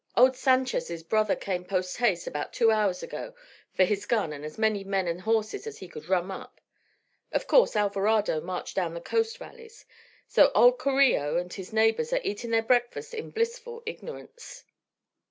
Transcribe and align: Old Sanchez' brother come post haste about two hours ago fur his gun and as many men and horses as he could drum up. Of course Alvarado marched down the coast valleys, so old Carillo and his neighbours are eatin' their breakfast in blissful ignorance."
Old 0.17 0.35
Sanchez' 0.35 1.03
brother 1.03 1.35
come 1.35 1.63
post 1.63 1.97
haste 1.97 2.25
about 2.25 2.53
two 2.53 2.71
hours 2.71 3.03
ago 3.03 3.35
fur 3.73 3.83
his 3.83 4.07
gun 4.07 4.33
and 4.33 4.43
as 4.43 4.57
many 4.57 4.83
men 4.83 5.07
and 5.07 5.21
horses 5.21 5.67
as 5.67 5.77
he 5.77 5.87
could 5.87 6.05
drum 6.05 6.31
up. 6.31 6.59
Of 7.31 7.45
course 7.45 7.75
Alvarado 7.75 8.41
marched 8.41 8.75
down 8.75 8.95
the 8.95 8.99
coast 8.99 9.37
valleys, 9.37 9.85
so 10.27 10.51
old 10.55 10.79
Carillo 10.79 11.37
and 11.37 11.53
his 11.53 11.71
neighbours 11.71 12.11
are 12.13 12.21
eatin' 12.23 12.49
their 12.49 12.63
breakfast 12.63 13.13
in 13.13 13.29
blissful 13.29 13.83
ignorance." 13.85 14.63